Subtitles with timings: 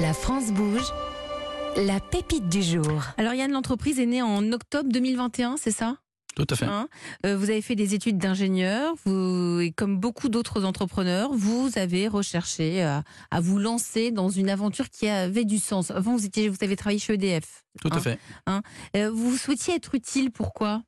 [0.00, 0.82] La France bouge.
[1.76, 3.02] La pépite du jour.
[3.16, 5.96] Alors Yann, l'entreprise est née en octobre 2021, c'est ça?
[6.36, 6.64] Tout à fait.
[6.64, 6.88] Hein?
[7.26, 12.08] Euh, vous avez fait des études d'ingénieur, vous, et comme beaucoup d'autres entrepreneurs, vous avez
[12.08, 15.90] recherché à, à vous lancer dans une aventure qui avait du sens.
[15.90, 17.62] Avant, vous, étiez, vous avez travaillé chez EDF.
[17.80, 18.00] Tout à Hein?
[18.00, 18.18] fait.
[18.96, 20.82] Euh, vous souhaitiez être utile, pourquoi?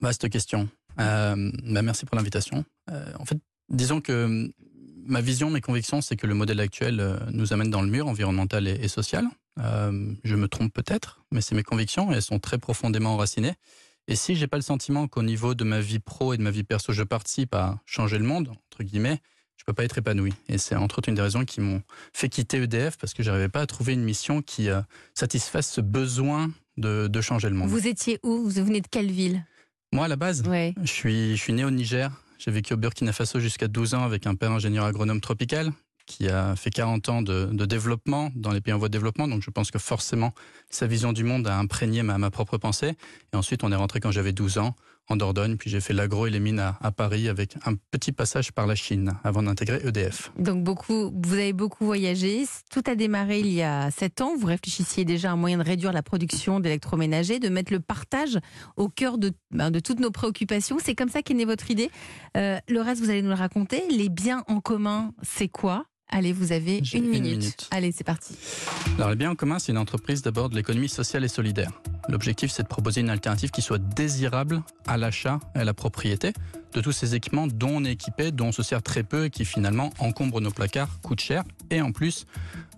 [0.00, 0.68] Vaste question.
[1.00, 2.64] Euh, bah, merci pour l'invitation.
[2.90, 3.38] Euh, en fait,
[3.70, 4.50] disons que
[5.06, 8.06] ma vision, mes convictions, c'est que le modèle actuel euh, nous amène dans le mur
[8.08, 9.26] environnemental et, et social.
[9.60, 13.54] Euh, je me trompe peut-être, mais c'est mes convictions et elles sont très profondément enracinées.
[14.08, 16.50] Et si j'ai pas le sentiment qu'au niveau de ma vie pro et de ma
[16.50, 19.20] vie perso, je participe à changer le monde, entre guillemets,
[19.56, 20.32] je peux pas être épanoui.
[20.48, 21.82] Et c'est entre autres une des raisons qui m'ont
[22.12, 24.82] fait quitter EDF parce que j'arrivais pas à trouver une mission qui euh,
[25.14, 27.70] satisfasse ce besoin de, de changer le monde.
[27.70, 28.42] Vous étiez où?
[28.42, 29.44] Vous venez de quelle ville?
[29.92, 30.74] Moi, à la base, ouais.
[30.82, 32.10] je suis, je suis né au Niger.
[32.38, 35.72] J'ai vécu au Burkina Faso jusqu'à 12 ans avec un père ingénieur agronome tropical
[36.06, 39.26] qui a fait 40 ans de, développement dans les pays en voie de développement.
[39.26, 40.34] Donc je pense que forcément,
[40.68, 42.92] sa vision du monde a imprégné ma propre pensée.
[43.32, 44.76] Et ensuite, on est rentré quand j'avais 12 ans
[45.08, 45.56] en Dordogne.
[45.56, 48.66] Puis j'ai fait l'agro et les mines à, à Paris avec un petit passage par
[48.66, 50.32] la Chine avant d'intégrer EDF.
[50.38, 52.44] Donc beaucoup, vous avez beaucoup voyagé.
[52.70, 54.34] Tout a démarré il y a sept ans.
[54.38, 58.38] Vous réfléchissiez déjà à un moyen de réduire la production d'électroménager, de mettre le partage
[58.76, 60.78] au cœur de, ben, de toutes nos préoccupations.
[60.82, 61.90] C'est comme ça qu'est née votre idée.
[62.36, 63.82] Euh, le reste, vous allez nous le raconter.
[63.90, 65.86] Les biens en commun, c'est quoi?
[66.08, 67.38] Allez, vous avez une une minute.
[67.38, 67.68] minute.
[67.70, 68.36] Allez, c'est parti.
[68.98, 71.72] Alors, le bien en commun, c'est une entreprise d'abord de l'économie sociale et solidaire.
[72.08, 76.32] L'objectif, c'est de proposer une alternative qui soit désirable à l'achat et à la propriété
[76.74, 79.30] de tous ces équipements dont on est équipé, dont on se sert très peu et
[79.30, 82.26] qui finalement encombrent nos placards, coûtent cher et en plus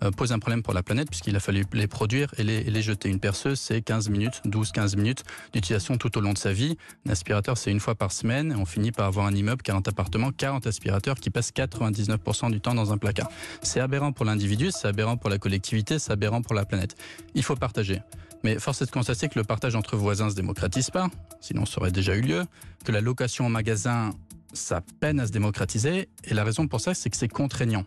[0.04, 2.70] euh, posent un problème pour la planète puisqu'il a fallu les produire et les, et
[2.70, 3.08] les jeter.
[3.08, 6.76] Une perceuse, c'est 15 minutes, 12-15 minutes d'utilisation tout au long de sa vie.
[7.06, 8.54] Un aspirateur, c'est une fois par semaine.
[8.58, 12.74] On finit par avoir un immeuble, 40 appartements, 40 aspirateurs qui passent 99% du temps
[12.74, 13.30] dans un placard.
[13.62, 16.96] C'est aberrant pour l'individu, c'est aberrant pour la collectivité, c'est aberrant pour la planète.
[17.34, 18.02] Il faut partager.
[18.42, 21.08] Mais force est de constater que le partage entre voisins ne se démocratise pas,
[21.40, 22.44] sinon ça aurait déjà eu lieu,
[22.84, 24.10] que la location en magasin,
[24.52, 27.84] ça peine à se démocratiser, et la raison pour ça, c'est que c'est contraignant.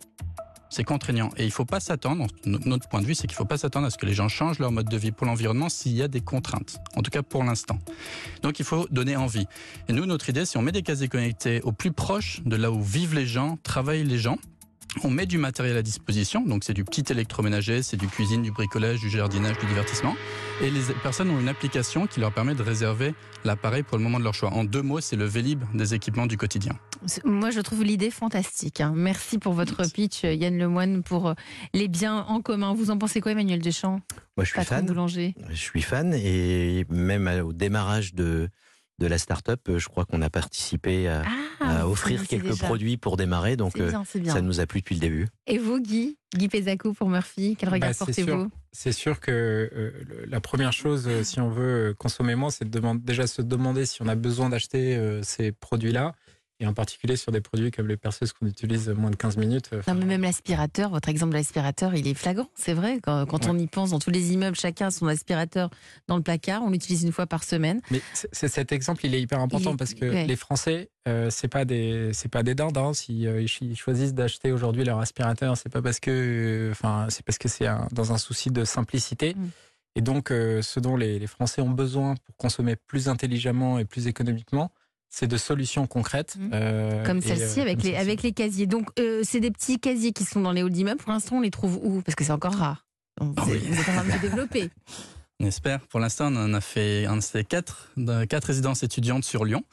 [0.71, 1.29] C'est contraignant.
[1.35, 3.57] Et il ne faut pas s'attendre, notre point de vue, c'est qu'il ne faut pas
[3.57, 6.03] s'attendre à ce que les gens changent leur mode de vie pour l'environnement s'il y
[6.03, 6.77] a des contraintes.
[6.95, 7.79] En tout cas pour l'instant.
[8.43, 9.47] Donc il faut donner envie.
[9.87, 12.71] Et nous, notre idée, c'est on met des casiers connectés au plus proche de là
[12.71, 14.37] où vivent les gens, travaillent les gens.
[15.03, 18.51] On met du matériel à disposition, donc c'est du petit électroménager, c'est du cuisine, du
[18.51, 20.13] bricolage, du jardinage, du divertissement.
[20.61, 23.13] Et les personnes ont une application qui leur permet de réserver
[23.45, 24.51] l'appareil pour le moment de leur choix.
[24.51, 26.73] En deux mots, c'est le Vélib des équipements du quotidien.
[27.23, 28.81] Moi, je trouve l'idée fantastique.
[28.81, 28.91] hein.
[28.93, 31.33] Merci pour votre pitch, Yann Lemoine, pour euh,
[31.73, 32.73] les biens en commun.
[32.73, 34.01] Vous en pensez quoi, Emmanuel Deschamps,
[34.35, 34.85] Moi, je suis patron fan.
[34.85, 38.49] boulanger Je suis fan et même à- au démarrage de,
[38.99, 41.23] de la start-up, euh, je crois qu'on a participé à,
[41.61, 42.65] à vous offrir quelques déjà.
[42.65, 43.55] produits pour démarrer.
[43.55, 44.33] Donc, euh, bien, c'est bien.
[44.33, 45.27] ça nous a plu depuis le début.
[45.47, 49.31] Et vous, Guy Guy Pézacou pour Murphy, quel regard Bah, c'est portez-vous C'est sûr que
[49.31, 49.91] euh,
[50.27, 53.85] la première chose, euh, si on veut consommer moins, c'est de demander- déjà se demander
[53.85, 56.13] si on a besoin d'acheter euh, ces produits-là,
[56.59, 59.69] et en particulier sur des produits comme les perceuses qu'on utilise moins de 15 minutes.
[59.73, 62.99] euh, Non, mais même l'aspirateur, votre exemple d'aspirateur, il est flagrant, c'est vrai.
[63.01, 65.69] Quand, quand on y pense, dans tous les immeubles, chacun a son aspirateur
[66.07, 67.81] dans le placard, on l'utilise une fois par semaine.
[67.91, 70.25] Mais c'est- cet exemple, il est hyper important est- parce que ouais.
[70.27, 72.77] les Français, euh, c'est pas des, c'est pas des dindes.
[72.77, 77.23] Hein, si euh, ils choisissent d'acheter aujourd'hui leur aspirateur, c'est pas parce que, euh, c'est
[77.25, 79.33] parce que c'est dans un souci de simplicité.
[79.35, 79.49] Mm.
[79.95, 83.85] Et donc, euh, ce dont les, les Français ont besoin pour consommer plus intelligemment et
[83.85, 84.71] plus économiquement,
[85.09, 86.35] c'est de solutions concrètes.
[86.39, 86.49] Mm.
[86.53, 88.01] euh, Comme celle-ci euh, avec, comme les, celle-ci.
[88.01, 88.67] avec les casiers.
[88.67, 90.99] Donc, euh, c'est des petits casiers qui sont dans les halls d'immeubles.
[91.01, 92.01] Pour l'instant, on les trouve où?
[92.01, 92.85] Parce que c'est encore rare.
[93.19, 93.59] Donc, Ah c'est- oui.
[93.69, 94.69] Vous êtes en train de développer.
[95.41, 95.79] On espère.
[95.87, 99.45] Pour l'instant, on en a fait un de ces quatre, de- quatre résidences étudiantes sur
[99.45, 99.63] Lyon.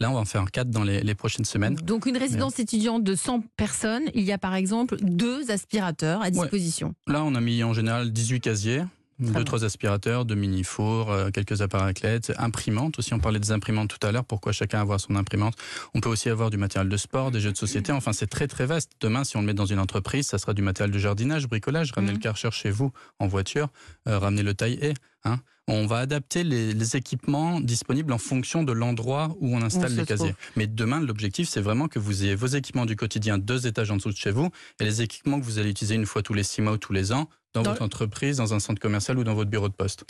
[0.00, 1.74] Là, on va en faire quatre dans les, les prochaines semaines.
[1.74, 6.30] Donc, une résidence étudiante de 100 personnes, il y a par exemple deux aspirateurs à
[6.30, 6.94] disposition.
[7.06, 8.82] Là, on a mis en général 18 casiers,
[9.20, 11.94] deux, trois aspirateurs, deux mini-fours, euh, quelques appareils
[12.38, 13.14] imprimantes aussi.
[13.14, 14.24] On parlait des imprimantes tout à l'heure.
[14.24, 15.54] Pourquoi chacun avoir son imprimante?
[15.94, 17.92] On peut aussi avoir du matériel de sport, des jeux de société.
[17.92, 18.92] Enfin, c'est très, très vaste.
[19.00, 21.92] Demain, si on le met dans une entreprise, ça sera du matériel de jardinage, bricolage.
[21.92, 22.18] Ramener Mhm.
[22.18, 23.68] le karcher chez vous en voiture,
[24.08, 24.94] euh, ramener le taille-haie.
[25.24, 25.38] Hein
[25.72, 30.04] on va adapter les, les équipements disponibles en fonction de l'endroit où on installe les
[30.04, 30.32] casiers.
[30.32, 30.52] trouve.
[30.56, 33.96] Mais demain, l'objectif, c'est vraiment que vous ayez vos équipements du quotidien deux étages en
[33.96, 34.48] dessous de chez vous
[34.80, 36.92] et les équipements que vous allez utiliser une fois tous les six mois ou tous
[36.92, 39.74] les ans dans, Dans votre entreprise, dans un centre commercial ou dans votre bureau de
[39.74, 40.04] poste.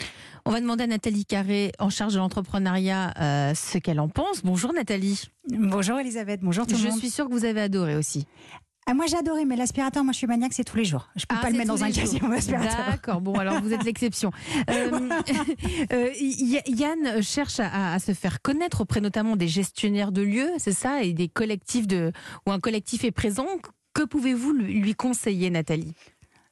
[0.45, 4.43] On va demander à Nathalie Carré, en charge de l'entrepreneuriat, euh, ce qu'elle en pense.
[4.43, 5.23] Bonjour Nathalie.
[5.49, 6.99] Bonjour Elisabeth, bonjour tout Je le monde.
[6.99, 8.27] suis sûre que vous avez adoré aussi.
[8.91, 11.07] Ah, moi j'ai adoré, mais l'aspirateur, moi je suis maniaque, c'est tous les jours.
[11.15, 12.85] Je peux Ah, pas le mettre dans un casier, mon aspirateur.
[12.89, 14.31] D'accord, bon, alors vous êtes l'exception.
[14.69, 15.09] Euh,
[15.93, 16.09] euh,
[16.67, 21.03] Yann cherche à, à se faire connaître auprès notamment des gestionnaires de lieux, c'est ça,
[21.03, 22.11] et des collectifs de,
[22.45, 23.47] où un collectif est présent.
[23.93, 25.93] Que pouvez-vous lui conseiller, Nathalie?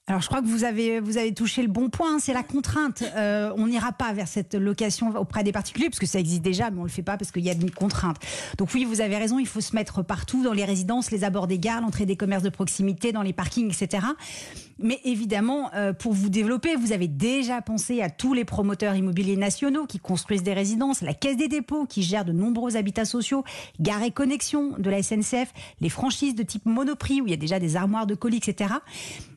[0.10, 3.04] Alors, je crois que vous avez, vous avez touché le bon point, c'est la contrainte.
[3.16, 6.72] Euh, on n'ira pas vers cette location auprès des particuliers, parce que ça existe déjà,
[6.72, 8.18] mais on ne le fait pas parce qu'il y a une contrainte.
[8.58, 11.46] Donc oui, vous avez raison, il faut se mettre partout, dans les résidences, les abords
[11.46, 14.04] des gares, l'entrée des commerces de proximité, dans les parkings, etc.
[14.80, 19.38] Mais évidemment, euh, pour vous développer, vous avez déjà pensé à tous les promoteurs immobiliers
[19.38, 23.44] nationaux qui construisent des résidences, la Caisse des dépôts qui gère de nombreux habitats sociaux,
[23.80, 27.38] Gare et Connexion de la SNCF, les franchises de type Monoprix où il y a
[27.38, 28.74] déjà des armoires de colis, etc.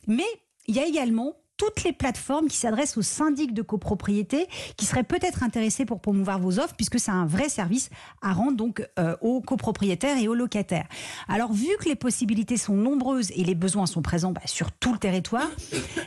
[0.07, 0.23] Mais
[0.67, 5.03] il y a également toutes les plateformes qui s'adressent aux syndics de copropriété qui seraient
[5.03, 7.89] peut-être intéressés pour promouvoir vos offres puisque c'est un vrai service
[8.21, 10.87] à rendre donc euh, aux copropriétaires et aux locataires.
[11.27, 14.93] Alors vu que les possibilités sont nombreuses et les besoins sont présents bah, sur tout
[14.93, 15.49] le territoire,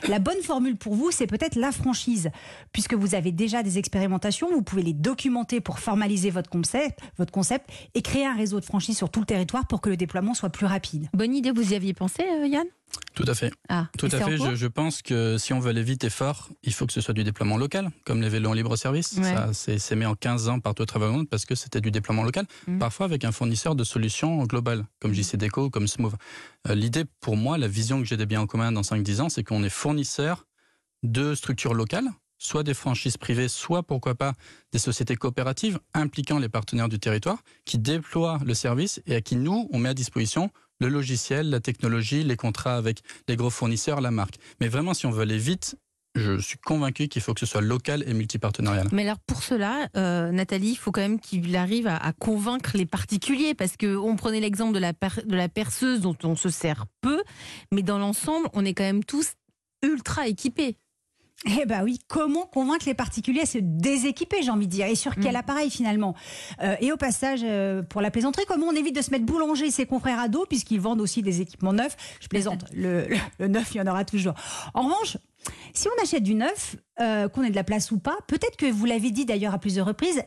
[0.09, 2.31] la bonne formule pour vous c'est peut-être la franchise
[2.73, 7.33] puisque vous avez déjà des expérimentations, vous pouvez les documenter pour formaliser votre concept, votre
[7.33, 10.35] concept et créer un réseau de franchise sur tout le territoire pour que le déploiement
[10.35, 11.09] soit plus rapide.
[11.15, 12.67] Bonne idée, vous y aviez pensé euh, Yann?
[13.15, 13.51] Tout à fait.
[13.69, 14.37] Ah, Tout à fait.
[14.37, 17.01] Je, je, pense que si on veut aller vite et fort, il faut que ce
[17.01, 19.15] soit du déploiement local, comme les vélos en libre service.
[19.17, 19.35] Ouais.
[19.35, 21.91] Ça c'est mis en 15 ans partout au travers du monde parce que c'était du
[21.91, 22.79] déploiement local, Mm.
[22.79, 26.13] parfois avec un fournisseur de solutions globales, comme JC Deco, comme Smooth.
[26.69, 29.29] Euh, L'idée, pour moi, la vision que j'ai des biens en commun dans 5-10 ans,
[29.31, 30.47] c'est qu'on est fournisseur
[31.03, 32.09] de structures locales,
[32.39, 34.35] soit des franchises privées, soit pourquoi pas
[34.73, 39.37] des sociétés coopératives impliquant les partenaires du territoire qui déploient le service et à qui
[39.37, 40.51] nous, on met à disposition
[40.81, 44.37] le logiciel, la technologie, les contrats avec les gros fournisseurs, la marque.
[44.61, 45.77] Mais vraiment, si on veut aller vite,
[46.15, 48.89] je suis convaincu qu'il faut que ce soit local et multipartenarial.
[48.93, 52.87] Mais alors pour cela, euh, Nathalie, il faut quand même qu'il arrive à, convaincre les
[52.87, 57.23] particuliers, parce que on prenait l'exemple de la perceuse dont on se sert peu,
[57.73, 59.35] mais dans l'ensemble, on est quand même tous
[59.83, 60.79] ultra équipés.
[61.45, 64.95] Eh ben oui, comment convaincre les particuliers à se déséquiper, j'ai envie de dire, et
[64.95, 65.37] sur quel mmh.
[65.37, 66.15] appareil finalement?
[66.63, 69.71] Euh, Et au passage, euh, pour la plaisanterie, comment on évite de se mettre boulanger
[69.71, 71.97] ses confrères à dos, puisqu'ils vendent aussi des équipements neufs?
[72.21, 74.35] Je plaisante, le, le, le neuf, il y en aura toujours.
[74.73, 75.19] En revanche,
[75.75, 78.71] si on achète du neuf, euh, qu'on ait de la place ou pas, peut-être que
[78.71, 80.23] vous l'avez dit d'ailleurs à plusieurs reprises,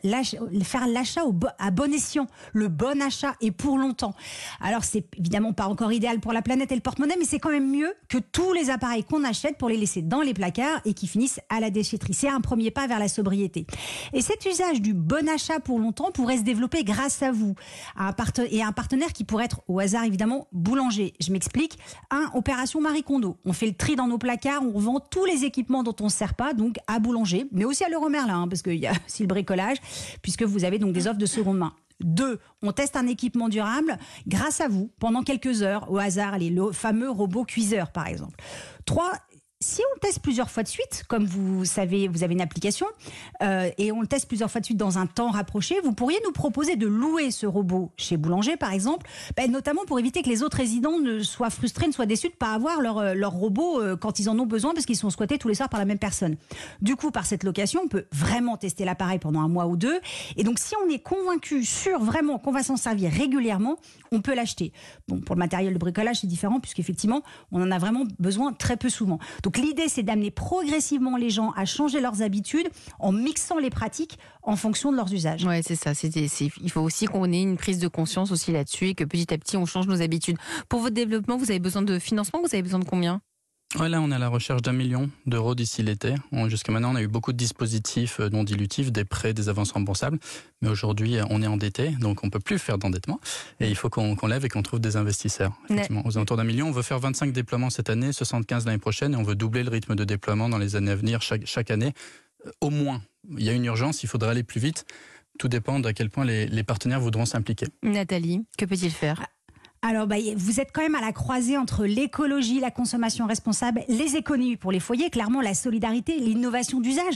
[0.64, 1.22] faire l'achat
[1.58, 4.14] à bon escient, le bon achat et pour longtemps.
[4.62, 7.50] Alors c'est évidemment pas encore idéal pour la planète et le porte-monnaie, mais c'est quand
[7.50, 10.94] même mieux que tous les appareils qu'on achète pour les laisser dans les placards et
[10.94, 12.14] qui finissent à la déchetterie.
[12.14, 13.66] C'est un premier pas vers la sobriété.
[14.14, 17.56] Et cet usage du bon achat pour longtemps pourrait se développer grâce à vous
[18.52, 21.14] et à un partenaire qui pourrait être au hasard évidemment boulanger.
[21.20, 21.78] Je m'explique.
[22.12, 23.38] Un, opération Marie Kondo.
[23.46, 26.10] On fait le tri dans nos placards, on revend tous les équipements dont on ne
[26.10, 28.92] sert pas, donc à Boulanger, mais aussi à Leroy Merlin, hein, parce qu'il y a
[29.08, 29.78] aussi le bricolage,
[30.22, 31.74] puisque vous avez donc des offres de seconde main.
[32.02, 33.98] Deux, on teste un équipement durable
[34.28, 38.38] grâce à vous pendant quelques heures, au hasard, les fameux robots cuiseurs par exemple.
[38.86, 39.12] Trois,
[39.62, 42.86] si on teste plusieurs fois de suite, comme vous savez, vous avez une application,
[43.44, 46.18] euh, et on le teste plusieurs fois de suite dans un temps rapproché, vous pourriez
[46.24, 50.30] nous proposer de louer ce robot chez Boulanger, par exemple, ben, notamment pour éviter que
[50.30, 53.34] les autres résidents ne soient frustrés, ne soient déçus de ne pas avoir leur, leur
[53.34, 55.82] robot euh, quand ils en ont besoin, parce qu'ils sont squattés tous les soirs par
[55.82, 56.38] la même personne.
[56.82, 60.00] Du coup, par cette location, on peut vraiment tester l'appareil pendant un mois ou deux,
[60.38, 63.76] et donc si on est convaincu, sûr vraiment qu'on va s'en servir régulièrement,
[64.14, 64.72] on peut l'acheter.
[65.10, 68.78] Bon, pour le matériel de bricolage, c'est différent, puisqu'effectivement, on en a vraiment besoin très
[68.78, 69.20] peu souvent.
[69.58, 72.70] L'idée, c'est d'amener progressivement les gens à changer leurs habitudes
[73.00, 75.46] en mixant les pratiques en fonction de leurs usages.
[75.46, 75.92] Ouais, c'est ça.
[76.04, 79.38] Il faut aussi qu'on ait une prise de conscience aussi là-dessus et que petit à
[79.38, 80.38] petit, on change nos habitudes.
[80.68, 83.22] Pour votre développement, vous avez besoin de financement Vous avez besoin de combien?
[83.78, 86.16] Ouais, là, on est à la recherche d'un million d'euros d'ici l'été.
[86.48, 90.18] Jusqu'à maintenant, on a eu beaucoup de dispositifs non dilutifs, des prêts, des avances remboursables.
[90.62, 93.20] Mais aujourd'hui, on est endetté, donc on peut plus faire d'endettement.
[93.60, 95.54] Et il faut qu'on qu lève et qu'on trouve des investisseurs.
[95.70, 99.14] Effectivement, aux alentours d'un million, on veut faire 25 déploiements cette année, 75 l'année prochaine,
[99.14, 101.70] et on veut doubler le rythme de déploiement dans les années à venir, chaque, chaque
[101.70, 101.94] année,
[102.62, 103.04] au moins.
[103.38, 104.86] Il y a une urgence, il faudra aller plus vite.
[105.38, 107.68] Tout dépend d'à quel point les, les partenaires voudront s'impliquer.
[107.84, 109.28] Nathalie, que peut-il faire?
[109.82, 114.18] Alors, bah, vous êtes quand même à la croisée entre l'écologie, la consommation responsable, les
[114.18, 117.14] économies pour les foyers, clairement la solidarité, l'innovation d'usage.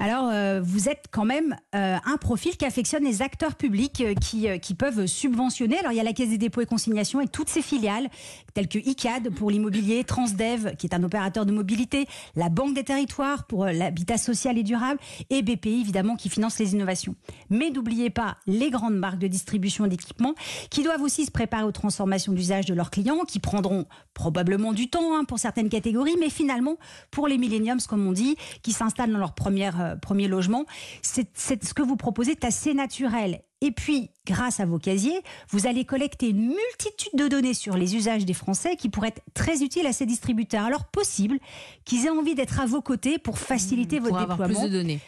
[0.00, 4.14] Alors, euh, vous êtes quand même euh, un profil qui affectionne les acteurs publics euh,
[4.14, 5.78] qui, qui peuvent subventionner.
[5.80, 8.08] Alors, il y a la Caisse des dépôts et consignations et toutes ses filiales,
[8.54, 12.84] telles que ICAD pour l'immobilier, Transdev, qui est un opérateur de mobilité, la Banque des
[12.84, 14.98] territoires pour l'habitat social et durable,
[15.28, 17.14] et BPI, évidemment, qui finance les innovations.
[17.50, 20.34] Mais n'oubliez pas les grandes marques de distribution d'équipements
[20.70, 24.88] qui doivent aussi se préparer au transformation d'usage de leurs clients, qui prendront probablement du
[24.88, 26.76] temps hein, pour certaines catégories, mais finalement,
[27.10, 30.64] pour les millenniums, comme on dit, qui s'installent dans leur première, euh, premier logement,
[31.02, 33.42] c'est ce que vous proposez est assez naturel.
[33.60, 37.96] Et puis, grâce à vos casiers, vous allez collecter une multitude de données sur les
[37.96, 40.64] usages des Français qui pourraient être très utiles à ces distributeurs.
[40.64, 41.38] Alors, possible
[41.84, 44.44] qu'ils aient envie d'être à vos côtés pour faciliter mmh, votre pour déploiement.
[44.44, 45.00] Avoir plus de données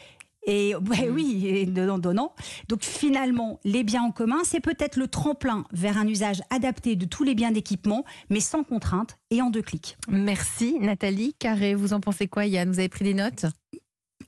[0.47, 1.15] Et Mm.
[1.15, 2.35] oui, et donnant, donnant.
[2.69, 7.05] Donc finalement, les biens en commun, c'est peut-être le tremplin vers un usage adapté de
[7.05, 9.97] tous les biens d'équipement, mais sans contrainte et en deux clics.
[10.09, 11.35] Merci Nathalie.
[11.39, 12.71] Carré, vous en pensez quoi Yann?
[12.71, 13.45] Vous avez pris des notes?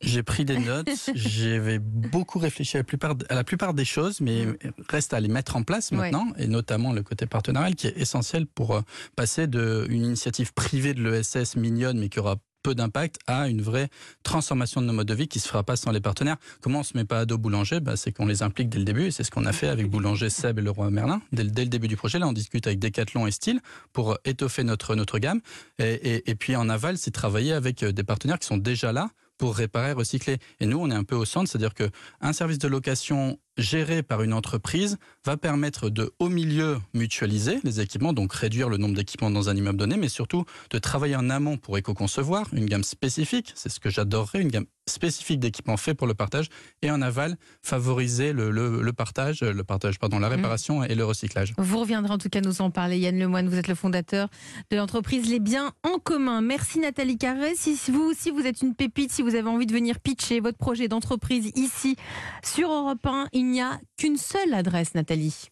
[0.00, 4.20] J'ai pris des notes, j'avais beaucoup réfléchi à la, plupart, à la plupart des choses,
[4.20, 4.46] mais
[4.88, 5.98] reste à les mettre en place Ouais.
[5.98, 8.80] maintenant, et notamment le côté partenarial qui est essentiel pour euh,
[9.16, 13.88] passer d'une initiative privée de l'ESS mignonne, mais qui aura peu d'impact, à une vraie
[14.22, 16.36] transformation de nos modes de vie qui se fera pas sans les partenaires.
[16.60, 17.80] Comment on se met pas à dos boulanger?
[17.80, 19.90] Bah, C'est qu'on les implique dès le début, et c'est ce qu'on a fait avec
[19.90, 21.20] Boulanger Seb et Leroy Merlin.
[21.32, 23.60] Dès, le- début du projet, là, on discute avec Decathlon et Style
[23.92, 25.40] pour euh, étoffer notre, gamme.
[25.78, 28.92] Et, et- et puis en aval, c'est travailler avec euh, des partenaires qui sont déjà
[28.92, 30.38] là pour réparer, recycler.
[30.60, 31.90] Et nous, on est un peu au centre, c'est-à-dire que
[32.20, 37.80] un service de location géré par une entreprise va permettre de, au milieu, mutualiser les
[37.80, 41.28] équipements, donc réduire le nombre d'équipements dans un immeuble donné, mais surtout de travailler en
[41.30, 45.96] amont pour éco-concevoir une gamme spécifique, c'est ce que j'adorerais, une gamme spécifique d'équipements faits
[45.96, 46.48] pour le partage,
[46.82, 51.04] et en aval, favoriser le, le- le partage, le partage, pardon, la réparation et le
[51.04, 51.54] recyclage.
[51.56, 52.98] Vous reviendrez en tout cas nous en parler.
[52.98, 54.28] Yann Lemoine, vous êtes le fondateur
[54.70, 56.40] de l'entreprise Les Biens en Commun.
[56.40, 57.52] Merci Nathalie Carré.
[57.54, 60.40] Si si vous aussi vous êtes une pépite, si vous avez envie de venir pitcher
[60.40, 61.96] votre projet d'entreprise ici
[62.44, 65.48] sur Europe 1, il n'y a qu'une seule adresse Nathalie.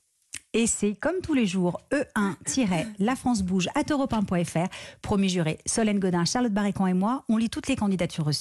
[0.52, 4.68] Et c'est comme tous les jours, E1-La France Bouge à europe1.fr.
[5.02, 8.38] Promis juré, Solène Godin, Charlotte Barrécan et moi, on lit toutes les candidatures reçues.